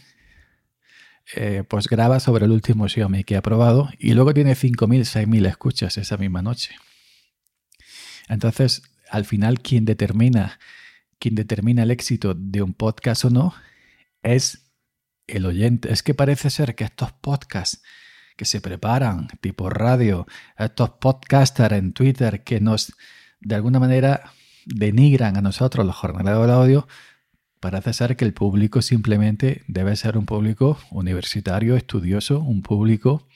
eh, 1.35 1.65
pues 1.69 1.89
graba 1.89 2.21
sobre 2.21 2.45
el 2.45 2.53
último 2.53 2.89
Xiaomi 2.89 3.25
que 3.25 3.37
ha 3.37 3.43
probado 3.43 3.91
y 3.99 4.15
luego 4.15 4.33
tiene 4.33 4.53
5.000, 4.53 5.01
6.000 5.01 5.47
escuchas 5.47 5.99
esa 5.99 6.17
misma 6.17 6.43
noche. 6.43 6.75
Entonces, 8.29 8.83
al 9.11 9.25
final, 9.25 9.61
quien 9.61 9.85
determina, 9.85 10.59
quien 11.21 11.37
determina 11.37 11.85
el 11.85 11.93
éxito 11.93 12.35
de 12.35 12.63
un 12.63 12.73
podcast 12.75 13.27
o 13.27 13.31
no 13.31 13.55
es 14.23 14.73
el 15.29 15.47
oyente. 15.47 15.93
Es 15.93 16.03
que 16.03 16.15
parece 16.15 16.51
ser 16.51 16.75
que 16.75 16.85
estos 16.85 17.13
podcasts 17.13 17.83
que 18.37 18.47
se 18.47 18.61
preparan, 18.61 19.29
tipo 19.41 19.69
radio, 19.69 20.27
estos 20.59 20.91
podcasters 20.91 21.75
en 21.75 21.93
Twitter 21.93 22.43
que 22.43 22.61
nos, 22.61 22.95
de 23.39 23.55
alguna 23.55 23.79
manera, 23.79 24.33
denigran 24.65 25.37
a 25.37 25.43
nosotros, 25.43 25.87
los 25.87 25.95
jornaleros 25.95 26.41
del 26.41 26.51
audio, 26.51 26.89
parece 27.61 27.93
ser 27.93 28.17
que 28.17 28.25
el 28.25 28.33
público 28.33 28.81
simplemente 28.81 29.63
debe 29.69 29.95
ser 29.97 30.17
un 30.17 30.25
público 30.25 30.79
universitario, 30.91 31.77
estudioso, 31.77 32.41
un 32.41 32.63
público 32.63 33.29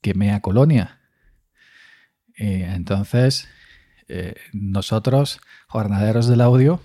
que 0.00 0.14
mea 0.14 0.40
colonia. 0.40 1.00
Eh, 2.36 2.68
entonces, 2.74 3.48
eh, 4.08 4.34
nosotros, 4.52 5.40
jornaleros 5.68 6.26
del 6.26 6.40
audio, 6.40 6.80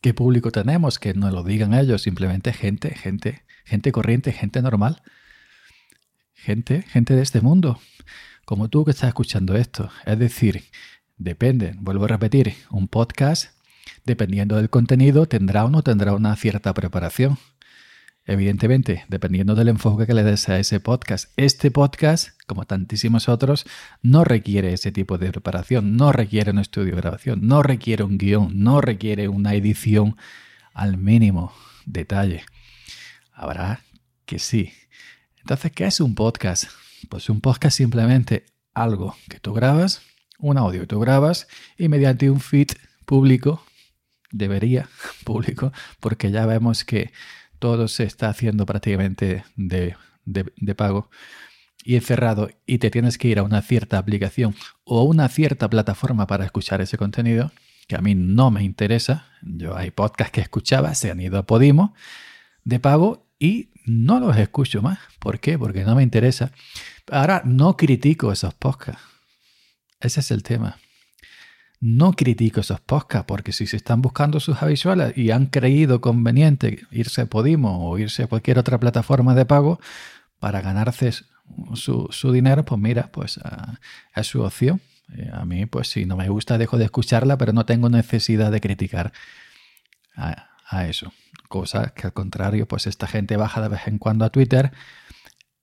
¿qué 0.00 0.14
público 0.14 0.50
tenemos? 0.50 0.98
Que 0.98 1.14
no 1.14 1.30
lo 1.30 1.42
digan 1.42 1.74
ellos, 1.74 2.02
simplemente 2.02 2.52
gente, 2.52 2.94
gente, 2.94 3.44
gente 3.64 3.92
corriente, 3.92 4.32
gente 4.32 4.62
normal. 4.62 5.02
Gente, 6.34 6.82
gente 6.82 7.14
de 7.14 7.22
este 7.22 7.40
mundo, 7.40 7.80
como 8.44 8.68
tú 8.68 8.84
que 8.84 8.92
estás 8.92 9.08
escuchando 9.08 9.56
esto. 9.56 9.90
Es 10.04 10.18
decir, 10.18 10.64
depende, 11.16 11.74
vuelvo 11.78 12.04
a 12.04 12.08
repetir, 12.08 12.54
un 12.70 12.88
podcast 12.88 13.50
dependiendo 14.04 14.56
del 14.56 14.70
contenido, 14.70 15.26
tendrá 15.26 15.64
o 15.64 15.70
no 15.70 15.82
tendrá 15.82 16.14
una 16.14 16.36
cierta 16.36 16.72
preparación. 16.72 17.38
Evidentemente, 18.28 19.04
dependiendo 19.08 19.54
del 19.54 19.68
enfoque 19.68 20.04
que 20.04 20.12
le 20.12 20.24
des 20.24 20.48
a 20.48 20.58
ese 20.58 20.80
podcast. 20.80 21.30
Este 21.36 21.70
podcast, 21.70 22.30
como 22.48 22.64
tantísimos 22.64 23.28
otros, 23.28 23.66
no 24.02 24.24
requiere 24.24 24.72
ese 24.72 24.90
tipo 24.90 25.16
de 25.16 25.30
preparación, 25.30 25.96
no 25.96 26.10
requiere 26.10 26.50
un 26.50 26.58
estudio 26.58 26.96
de 26.96 27.00
grabación, 27.02 27.46
no 27.46 27.62
requiere 27.62 28.02
un 28.02 28.18
guion, 28.18 28.50
no 28.52 28.80
requiere 28.80 29.28
una 29.28 29.54
edición 29.54 30.16
al 30.74 30.96
mínimo 30.96 31.52
detalle. 31.84 32.44
Habrá 33.32 33.82
que 34.24 34.40
sí. 34.40 34.72
Entonces, 35.38 35.70
¿qué 35.70 35.86
es 35.86 36.00
un 36.00 36.16
podcast? 36.16 36.64
Pues 37.08 37.30
un 37.30 37.40
podcast 37.40 37.76
simplemente 37.76 38.46
algo 38.74 39.16
que 39.28 39.38
tú 39.38 39.54
grabas, 39.54 40.02
un 40.40 40.58
audio 40.58 40.80
que 40.80 40.88
tú 40.88 40.98
grabas 40.98 41.46
y 41.78 41.88
mediante 41.88 42.28
un 42.28 42.40
feed 42.40 42.70
público 43.04 43.64
debería 44.32 44.88
público, 45.24 45.72
porque 46.00 46.32
ya 46.32 46.44
vemos 46.44 46.84
que 46.84 47.12
todo 47.58 47.88
se 47.88 48.04
está 48.04 48.28
haciendo 48.28 48.66
prácticamente 48.66 49.44
de, 49.56 49.96
pago 50.76 51.10
y 51.84 51.94
encerrado 51.94 52.50
y 52.66 52.78
te 52.78 52.90
tienes 52.90 53.18
que 53.18 53.28
ir 53.28 53.38
a 53.38 53.42
una 53.42 53.62
cierta 53.62 53.98
aplicación 53.98 54.54
o 54.84 55.04
una 55.04 55.28
cierta 55.28 55.68
plataforma 55.70 56.26
para 56.26 56.44
escuchar 56.44 56.80
ese 56.80 56.98
contenido, 56.98 57.52
que 57.86 57.96
a 57.96 58.00
mí 58.00 58.14
no 58.14 58.50
me 58.50 58.64
interesa. 58.64 59.26
Yo 59.42 59.76
hay 59.76 59.90
podcasts 59.90 60.32
que 60.32 60.40
escuchaba, 60.40 60.94
se 60.94 61.10
han 61.10 61.20
ido 61.20 61.38
a 61.38 61.46
Podimo 61.46 61.94
de 62.64 62.80
pago 62.80 63.26
y 63.38 63.70
no 63.84 64.18
los 64.18 64.36
escucho 64.36 64.82
más. 64.82 64.98
¿Por 65.20 65.38
qué? 65.38 65.58
Porque 65.58 65.84
no 65.84 65.94
me 65.94 66.02
interesa. 66.02 66.50
Ahora 67.10 67.42
no 67.44 67.76
critico 67.76 68.32
esos 68.32 68.54
podcasts. 68.54 69.02
Ese 70.00 70.20
es 70.20 70.30
el 70.30 70.42
tema. 70.42 70.78
No 71.88 72.14
critico 72.14 72.58
esos 72.58 72.80
podcasts 72.80 73.26
porque 73.28 73.52
si 73.52 73.68
se 73.68 73.76
están 73.76 74.02
buscando 74.02 74.40
sus 74.40 74.60
habituales 74.60 75.16
y 75.16 75.30
han 75.30 75.46
creído 75.46 76.00
conveniente 76.00 76.80
irse 76.90 77.20
a 77.20 77.26
Podimo 77.26 77.88
o 77.88 77.96
irse 77.96 78.24
a 78.24 78.26
cualquier 78.26 78.58
otra 78.58 78.80
plataforma 78.80 79.36
de 79.36 79.46
pago 79.46 79.78
para 80.40 80.62
ganarse 80.62 81.12
su, 81.74 82.32
dinero, 82.32 82.64
pues 82.64 82.80
mira, 82.80 83.08
pues 83.12 83.38
es 84.16 84.26
su 84.26 84.42
opción. 84.42 84.80
Eh, 85.16 85.30
a 85.32 85.44
mí, 85.44 85.66
pues 85.66 85.86
si 85.86 86.06
no 86.06 86.16
me 86.16 86.28
gusta, 86.28 86.58
dejo 86.58 86.76
de 86.76 86.86
escucharla, 86.86 87.38
pero 87.38 87.52
no 87.52 87.64
tengo 87.66 87.88
necesidad 87.88 88.50
de 88.50 88.60
criticar 88.60 89.12
a, 90.16 90.48
a 90.68 90.88
eso. 90.88 91.12
Cosa 91.46 91.94
que 91.94 92.08
al 92.08 92.12
contrario, 92.12 92.66
pues 92.66 92.88
esta 92.88 93.06
gente 93.06 93.36
baja 93.36 93.62
de 93.62 93.68
vez 93.68 93.86
en 93.86 93.98
cuando 93.98 94.24
a 94.24 94.30
Twitter. 94.30 94.72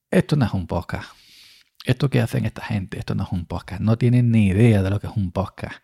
Esto 0.09 0.37
no 0.37 0.45
es 0.45 0.53
un 0.53 0.67
podcast. 0.67 1.09
Esto 1.85 2.09
que 2.09 2.21
hacen 2.21 2.45
esta 2.45 2.63
gente, 2.63 2.97
esto 2.97 3.13
no 3.13 3.23
es 3.23 3.31
un 3.31 3.45
podcast. 3.45 3.81
No 3.81 3.97
tienen 3.97 4.31
ni 4.31 4.47
idea 4.47 4.81
de 4.81 4.89
lo 4.89 4.99
que 4.99 5.07
es 5.07 5.13
un 5.15 5.31
podcast. 5.31 5.83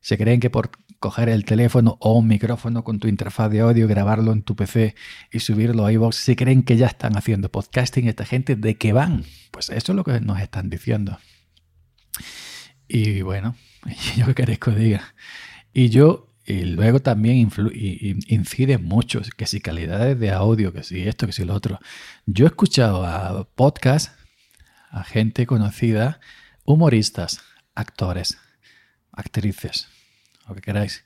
Se 0.00 0.16
creen 0.16 0.40
que 0.40 0.50
por 0.50 0.70
coger 0.98 1.28
el 1.28 1.44
teléfono 1.44 1.98
o 2.00 2.18
un 2.18 2.26
micrófono 2.26 2.82
con 2.82 2.98
tu 2.98 3.08
interfaz 3.08 3.50
de 3.50 3.60
audio, 3.60 3.86
grabarlo 3.86 4.32
en 4.32 4.42
tu 4.42 4.56
PC 4.56 4.94
y 5.30 5.40
subirlo 5.40 5.84
a 5.84 5.92
iVoox, 5.92 6.16
se 6.16 6.34
creen 6.34 6.62
que 6.62 6.78
ya 6.78 6.86
están 6.86 7.16
haciendo 7.18 7.50
podcasting. 7.50 8.08
Esta 8.08 8.24
gente, 8.24 8.56
¿de 8.56 8.76
qué 8.76 8.94
van? 8.94 9.24
Pues 9.50 9.68
eso 9.68 9.92
es 9.92 9.96
lo 9.96 10.04
que 10.04 10.18
nos 10.20 10.40
están 10.40 10.70
diciendo. 10.70 11.18
Y 12.88 13.20
bueno, 13.20 13.54
yo 14.16 14.24
qué 14.26 14.34
queréis 14.34 14.58
que 14.58 14.70
os 14.70 14.76
diga. 14.76 15.14
Y 15.74 15.90
yo, 15.90 16.32
y 16.46 16.64
luego 16.64 17.00
también 17.00 17.50
incide 18.28 18.78
mucho, 18.78 19.20
que 19.36 19.46
si 19.46 19.60
calidades 19.60 20.18
de 20.18 20.30
audio, 20.30 20.72
que 20.72 20.82
si 20.82 21.06
esto, 21.06 21.26
que 21.26 21.32
si 21.32 21.44
lo 21.44 21.52
otro. 21.52 21.80
Yo 22.24 22.46
he 22.46 22.48
escuchado 22.48 23.04
a 23.04 23.46
podcasts 23.54 24.23
a 24.94 25.02
gente 25.02 25.44
conocida, 25.44 26.20
humoristas, 26.64 27.40
actores, 27.74 28.38
actrices, 29.10 29.88
lo 30.48 30.54
que 30.54 30.60
queráis. 30.60 31.04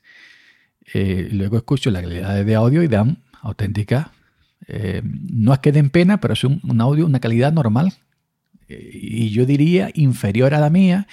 Eh, 0.93 1.29
luego 1.33 1.57
escucho 1.57 1.91
la 1.91 2.03
calidad 2.03 2.45
de 2.45 2.55
audio 2.55 2.83
y 2.83 2.89
dan 2.89 3.25
auténtica. 3.41 4.13
Eh, 4.67 5.01
no 5.03 5.55
es 5.55 5.61
que 5.61 5.73
den 5.73 5.89
pena, 5.89 6.21
pero 6.21 6.35
es 6.35 6.45
un, 6.45 6.61
audio, 6.83 7.07
una 7.07 7.19
calidad 7.19 7.51
normal. 7.51 7.95
Eh, 8.69 8.91
y 8.93 9.31
yo 9.31 9.47
diría 9.47 9.91
inferior 9.95 10.53
a 10.53 10.61
la 10.61 10.69
mía, 10.69 11.07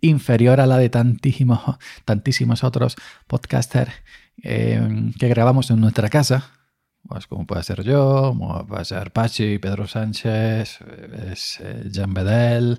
inferior 0.00 0.60
a 0.60 0.66
la 0.66 0.78
de 0.78 0.88
tantísimos, 0.88 1.60
tantísimos 2.04 2.62
otros 2.62 2.94
podcasters 3.26 3.92
que 4.42 5.28
grabamos 5.28 5.70
en 5.70 5.80
nuestra 5.80 6.08
casa 6.08 6.59
pues 7.08 7.26
como 7.26 7.46
puede 7.46 7.62
ser 7.62 7.82
yo, 7.82 8.34
como 8.36 8.66
puede 8.66 8.84
ser 8.84 9.12
Pachi, 9.12 9.58
Pedro 9.58 9.86
Sánchez, 9.86 10.78
es, 11.32 11.58
eh, 11.60 11.84
Jean 11.90 12.14
Bedel, 12.14 12.78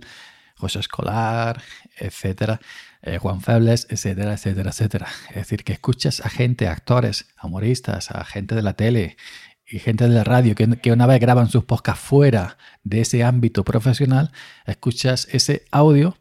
José 0.56 0.80
Escolar, 0.80 1.62
etcétera, 1.98 2.60
eh, 3.02 3.18
Juan 3.18 3.42
Febles, 3.42 3.88
etcétera, 3.90 4.34
etcétera, 4.34 4.70
etcétera. 4.70 5.08
Es 5.30 5.36
decir, 5.36 5.64
que 5.64 5.74
escuchas 5.74 6.22
a 6.22 6.30
gente, 6.30 6.68
actores, 6.68 7.28
humoristas, 7.42 8.12
a 8.12 8.24
gente 8.24 8.56
de 8.56 8.62
la 8.62 8.74
tele 8.74 9.18
y 9.66 9.80
gente 9.80 10.08
de 10.08 10.14
la 10.14 10.24
radio 10.24 10.54
que, 10.54 10.68
que 10.78 10.92
una 10.92 11.08
vez 11.08 11.20
graban 11.20 11.50
sus 11.50 11.64
podcasts 11.64 12.04
fuera 12.04 12.58
de 12.84 13.02
ese 13.02 13.24
ámbito 13.24 13.64
profesional, 13.64 14.32
escuchas 14.66 15.28
ese 15.32 15.66
audio 15.72 16.16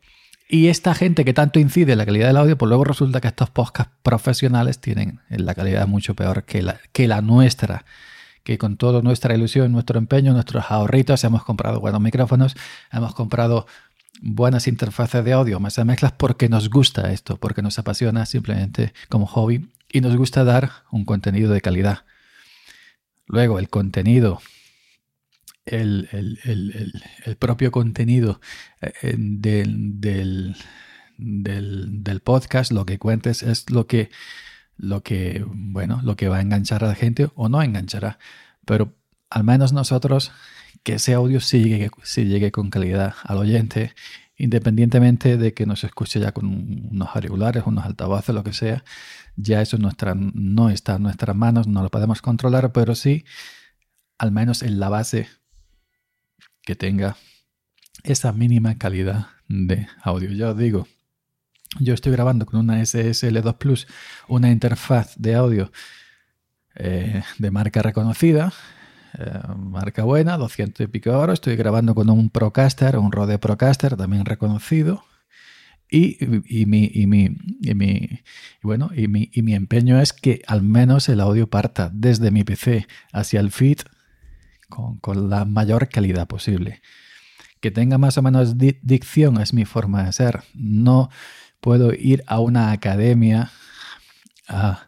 y 0.53 0.67
esta 0.67 0.97
gente 0.97 1.25
que 1.25 1.33
tanto 1.33 1.61
incide 1.61 1.93
en 1.93 1.99
la 1.99 2.07
calidad 2.07 2.27
del 2.27 2.37
audio, 2.37 2.59
pues 2.59 2.69
luego 2.69 2.83
resulta 2.83 3.21
que 3.21 3.29
estos 3.29 3.51
podcasts 3.51 3.93
profesionales 4.03 4.81
tienen 4.81 5.21
la 5.29 5.55
calidad 5.55 5.87
mucho 5.87 6.17
peor 6.17 6.43
que 6.43 6.61
la, 6.61 6.81
que 6.93 7.07
la 7.07 7.23
nuestra. 7.23 7.85
Que 8.43 8.59
con 8.59 8.77
toda 8.77 9.01
nuestra 9.01 9.33
ilusión, 9.37 9.71
nuestro 9.71 9.99
empeño, 9.99 10.33
nuestros 10.33 10.65
ahorritos, 10.71 11.23
hemos 11.23 11.45
comprado 11.45 11.79
buenos 11.79 12.01
micrófonos, 12.01 12.57
hemos 12.91 13.15
comprado 13.15 13.69
buenas 14.23 14.67
interfaces 14.67 15.25
de 15.25 15.35
audio, 15.35 15.61
más 15.61 15.79
mezclas 15.85 16.13
porque 16.13 16.49
nos 16.49 16.69
gusta 16.69 17.13
esto, 17.13 17.37
porque 17.37 17.63
nos 17.63 17.79
apasiona 17.79 18.27
simplemente 18.27 18.93
como 19.09 19.27
hobby 19.27 19.69
y 19.93 20.01
nos 20.01 20.17
gusta 20.17 20.43
dar 20.43 20.71
un 20.91 21.05
contenido 21.05 21.53
de 21.53 21.61
calidad. 21.61 22.01
Luego, 23.29 23.61
el 23.61 23.69
contenido 23.69 24.41
el, 25.67 27.37
propio 27.39 27.71
contenido 27.71 28.41
eh, 28.81 29.15
del, 29.17 30.57
del, 31.19 32.21
podcast, 32.21 32.73
lo 32.73 32.87
que 32.87 32.99
cuentes 32.99 33.43
es 33.43 33.71
lo 33.71 33.87
que, 33.87 34.11
lo 34.77 35.03
que, 35.03 35.45
bueno, 35.47 36.01
lo 36.03 36.17
que 36.17 36.29
va 36.29 36.39
a 36.39 36.41
enganchar 36.41 36.85
a 36.85 36.89
la 36.89 36.95
gente 36.95 37.31
o 37.35 37.49
no 37.49 37.63
enganchará. 37.63 38.19
Pero 38.65 38.97
al 39.31 39.45
menos 39.45 39.73
nosotros, 39.73 40.33
que 40.83 40.95
ese 40.95 41.15
audio 41.15 41.41
sí 41.41 41.65
llegue, 41.65 41.91
llegue 42.17 42.53
con 42.53 42.71
calidad 42.71 43.15
al 43.25 43.39
oyente, 43.39 43.95
independientemente 44.37 45.37
de 45.37 45.53
que 45.55 45.67
nos 45.67 45.85
escuche 45.85 46.19
ya 46.21 46.33
con 46.33 46.47
unos 46.91 47.09
auriculares, 47.15 47.65
unos 47.67 47.85
altavoces, 47.85 48.35
lo 48.35 48.43
que 48.43 48.53
sea, 48.53 48.85
ya 49.37 49.61
eso 49.61 49.77
nuestra, 49.79 50.15
no 50.15 50.71
está 50.71 50.97
en 50.97 51.03
nuestras 51.03 51.37
manos, 51.37 51.67
no 51.67 51.83
lo 51.83 51.91
podemos 51.91 52.23
controlar, 52.23 52.73
pero 52.73 52.95
sí, 52.95 53.25
al 54.19 54.33
menos 54.33 54.63
en 54.63 54.81
la 54.81 54.89
base 54.89 55.29
que 56.71 56.77
tenga 56.77 57.17
esa 58.05 58.33
mínima 58.33 58.79
calidad 58.79 59.27
de 59.49 59.89
audio. 60.05 60.31
Ya 60.31 60.51
os 60.51 60.57
digo, 60.57 60.87
yo 61.81 61.95
estoy 61.95 62.13
grabando 62.13 62.47
con 62.47 62.61
una 62.61 62.81
SSL2 62.81 63.59
Plus, 63.59 63.89
una 64.29 64.53
interfaz 64.53 65.17
de 65.17 65.35
audio 65.35 65.73
eh, 66.77 67.25
de 67.39 67.51
marca 67.51 67.83
reconocida, 67.83 68.53
eh, 69.19 69.41
marca 69.57 70.05
buena, 70.05 70.37
200 70.37 70.85
y 70.85 70.87
pico 70.87 71.11
euros. 71.11 71.35
Estoy 71.35 71.57
grabando 71.57 71.97
con 71.97 72.09
un 72.09 72.31
Procaster, 72.31 72.97
un 72.99 73.11
Rode 73.11 73.41
Procaster 73.41 73.97
también 73.97 74.25
reconocido. 74.25 75.03
Y, 75.91 76.25
mi, 76.67 78.23
bueno, 78.63 78.91
y 78.95 79.09
mi 79.09 79.55
empeño 79.57 80.01
es 80.01 80.13
que 80.13 80.43
al 80.47 80.63
menos 80.63 81.09
el 81.09 81.19
audio 81.19 81.51
parta 81.51 81.91
desde 81.93 82.31
mi 82.31 82.45
PC 82.45 82.87
hacia 83.13 83.41
el 83.41 83.51
feed 83.51 83.81
con, 84.71 85.31
la 85.31 85.45
mayor 85.45 85.89
calidad 85.89 86.27
posible. 86.27 86.81
Que 87.61 87.71
tenga 87.71 87.99
más 87.99 88.17
o 88.17 88.23
menos 88.23 88.57
dicción 88.57 89.41
es 89.41 89.53
mi 89.53 89.67
forma 89.67 90.05
de 90.05 90.13
ser. 90.13 90.45
No 90.55 91.11
puedo 91.61 91.93
ir 91.93 92.25
a 92.27 92.41
una 92.41 92.73
academia 92.73 93.51
a, 94.49 94.87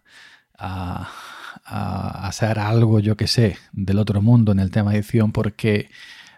hacer 1.65 2.59
algo, 2.59 3.01
yo 3.01 3.17
que 3.17 3.27
sé, 3.27 3.57
del 3.73 3.99
otro 3.99 4.23
mundo 4.23 4.53
en 4.53 4.61
el 4.61 4.71
tema 4.71 4.93
de 4.93 4.99
dicción 4.99 5.33
porque 5.33 5.91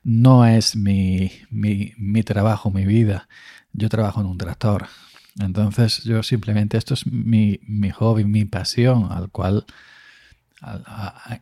no 0.02 0.46
es 0.46 0.76
mi, 0.76 1.30
mi 1.50 2.22
trabajo, 2.22 2.70
mi 2.70 2.84
vida. 2.84 3.28
Yo 3.72 3.88
trabajo 3.88 4.20
en 4.20 4.26
un 4.26 4.38
tractor. 4.38 4.86
Entonces 5.40 6.04
yo 6.04 6.22
simplemente 6.22 6.76
esto 6.76 6.94
es 6.94 7.06
mi, 7.06 7.60
mi 7.66 7.90
hobby, 7.90 8.24
mi 8.24 8.44
pasión, 8.44 9.10
al 9.10 9.30
cual 9.30 9.66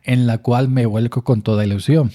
en 0.03 0.27
la 0.27 0.39
cual 0.39 0.69
me 0.69 0.85
vuelco 0.85 1.23
con 1.23 1.41
toda 1.41 1.65
ilusión. 1.65 2.11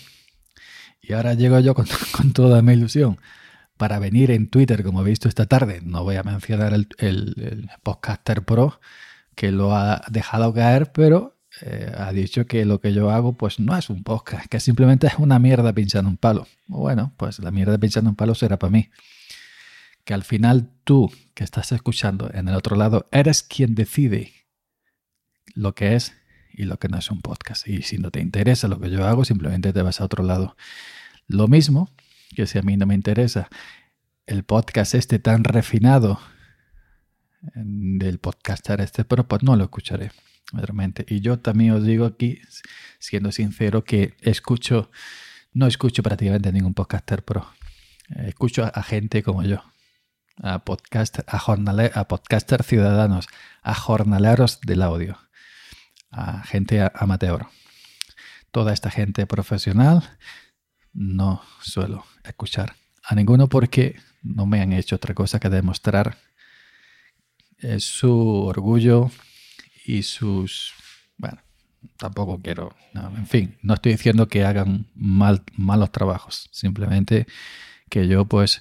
Y 1.00 1.14
ahora 1.14 1.34
llego 1.34 1.58
yo 1.60 1.74
con, 2.12 2.32
toda 2.32 2.62
mi 2.62 2.74
ilusión 2.74 3.18
para 3.76 3.98
venir 3.98 4.30
en 4.30 4.48
Twitter, 4.50 4.82
como 4.82 5.02
he 5.02 5.04
visto 5.04 5.28
esta 5.28 5.46
tarde. 5.46 5.80
No 5.82 6.04
voy 6.04 6.16
a 6.16 6.22
mencionar 6.22 6.74
el, 6.74 7.70
podcaster 7.82 8.44
pro 8.44 8.80
que 9.34 9.52
lo 9.52 9.74
ha 9.74 10.02
dejado 10.10 10.52
caer, 10.52 10.92
pero 10.92 11.38
eh, 11.62 11.92
ha 11.96 12.12
dicho 12.12 12.46
que 12.46 12.64
lo 12.64 12.80
que 12.80 12.92
yo 12.92 13.10
hago 13.10 13.34
pues 13.34 13.60
no 13.60 13.76
es 13.76 13.88
un 13.88 14.02
podcast, 14.02 14.46
que 14.46 14.58
simplemente 14.58 15.06
es 15.06 15.14
una 15.18 15.38
mierda 15.38 15.72
pinchando 15.72 16.10
un 16.10 16.16
palo. 16.16 16.46
Bueno, 16.66 17.14
pues 17.16 17.38
la 17.38 17.52
mierda 17.52 17.78
pinchando 17.78 18.10
un 18.10 18.16
palo 18.16 18.34
será 18.34 18.58
para 18.58 18.72
mí. 18.72 18.90
Que 20.04 20.12
al 20.14 20.24
final 20.24 20.70
tú 20.84 21.12
que 21.34 21.44
estás 21.44 21.70
escuchando 21.72 22.30
en 22.34 22.48
el 22.48 22.54
otro 22.54 22.76
lado 22.76 23.08
eres 23.12 23.42
quien 23.42 23.74
decide 23.74 24.32
lo 25.54 25.74
que 25.74 25.94
es 25.94 26.14
y 26.58 26.64
lo 26.64 26.78
que 26.78 26.88
no 26.88 26.98
es 26.98 27.08
un 27.12 27.20
podcast. 27.20 27.68
Y 27.68 27.82
si 27.82 27.98
no 27.98 28.10
te 28.10 28.20
interesa 28.20 28.66
lo 28.66 28.80
que 28.80 28.90
yo 28.90 29.06
hago, 29.06 29.24
simplemente 29.24 29.72
te 29.72 29.80
vas 29.80 30.00
a 30.00 30.04
otro 30.04 30.24
lado. 30.24 30.56
Lo 31.28 31.46
mismo 31.46 31.94
que 32.34 32.48
si 32.48 32.58
a 32.58 32.62
mí 32.62 32.76
no 32.76 32.84
me 32.84 32.96
interesa 32.96 33.48
el 34.26 34.42
podcast 34.42 34.94
este 34.94 35.20
tan 35.20 35.44
refinado 35.44 36.20
del 37.54 38.18
podcaster 38.18 38.80
este, 38.80 39.04
pero 39.04 39.28
pues 39.28 39.44
no 39.44 39.54
lo 39.54 39.64
escucharé 39.64 40.10
realmente. 40.52 41.06
Y 41.08 41.20
yo 41.20 41.38
también 41.38 41.70
os 41.70 41.84
digo 41.84 42.06
aquí, 42.06 42.40
siendo 42.98 43.30
sincero, 43.30 43.84
que 43.84 44.16
escucho, 44.20 44.90
no 45.52 45.68
escucho 45.68 46.02
prácticamente 46.02 46.50
ningún 46.50 46.74
podcaster 46.74 47.24
pro. 47.24 47.46
Escucho 48.26 48.64
a, 48.64 48.82
gente 48.82 49.22
como 49.22 49.44
yo, 49.44 49.62
a, 50.38 50.64
podcast, 50.64 51.20
a, 51.28 51.40
a 51.94 52.08
podcaster 52.08 52.64
ciudadanos, 52.64 53.28
a 53.62 53.74
jornaleros 53.76 54.60
del 54.62 54.82
audio 54.82 55.18
a 56.10 56.42
gente 56.44 56.80
amateur. 56.94 57.46
Toda 58.50 58.72
esta 58.72 58.90
gente 58.90 59.26
profesional 59.26 60.02
no 60.92 61.42
suelo 61.60 62.04
escuchar 62.24 62.74
a 63.02 63.14
ninguno 63.14 63.48
porque 63.48 63.96
no 64.22 64.46
me 64.46 64.60
han 64.60 64.72
hecho 64.72 64.96
otra 64.96 65.14
cosa 65.14 65.38
que 65.38 65.48
demostrar 65.48 66.18
eh, 67.58 67.80
su 67.80 68.44
orgullo 68.44 69.10
y 69.84 70.02
sus... 70.02 70.72
Bueno, 71.16 71.40
tampoco 71.96 72.40
quiero... 72.40 72.74
en 72.94 73.26
fin, 73.26 73.58
no 73.62 73.74
estoy 73.74 73.92
diciendo 73.92 74.28
que 74.28 74.44
hagan 74.44 74.86
mal, 74.94 75.42
malos 75.56 75.92
trabajos, 75.92 76.48
simplemente 76.52 77.26
que 77.88 78.06
yo 78.06 78.26
pues 78.26 78.60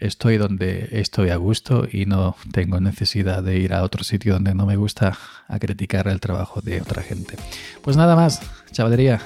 estoy 0.00 0.38
donde 0.38 0.88
estoy 0.92 1.30
a 1.30 1.36
gusto 1.36 1.86
y 1.90 2.06
no 2.06 2.36
tengo 2.52 2.80
necesidad 2.80 3.42
de 3.42 3.58
ir 3.58 3.74
a 3.74 3.82
otro 3.82 4.02
sitio 4.02 4.34
donde 4.34 4.54
no 4.54 4.66
me 4.66 4.76
gusta 4.76 5.16
a 5.46 5.58
criticar 5.58 6.08
el 6.08 6.20
trabajo 6.20 6.60
de 6.60 6.80
otra 6.80 7.02
gente. 7.02 7.36
Pues 7.82 7.96
nada 7.96 8.16
más, 8.16 8.40
chavalería. 8.72 9.20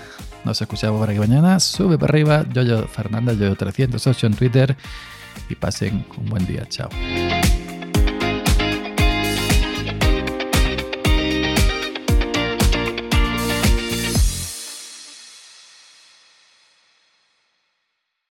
Nos 0.45 0.61
escuchamos 0.61 1.01
para 1.01 1.15
que 1.15 1.21
mañana. 1.21 1.59
Sube 1.61 1.97
para 1.97 2.11
arriba. 2.11 2.45
Yo, 2.53 2.63
yo, 2.63 2.87
Fernanda, 2.87 3.33
yo 3.33 3.55
308 3.55 4.27
en 4.27 4.35
Twitter. 4.35 4.77
Y 5.49 5.55
pasen 5.55 6.05
un 6.19 6.27
buen 6.27 6.47
día. 6.47 6.67
Chao. 6.69 6.91